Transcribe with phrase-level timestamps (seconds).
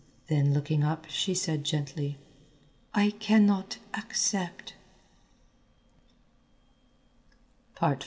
[0.29, 2.17] Then looking up she said gently,
[2.91, 4.73] "I cannot accept."